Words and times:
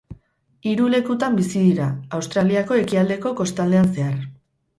Hiru 0.69 0.87
lekutan 0.93 1.37
bizi 1.39 1.61
dira, 1.65 1.89
Australiako 2.21 2.79
ekialdeko 2.85 3.35
kostaldean 3.43 3.93
zehar. 3.95 4.19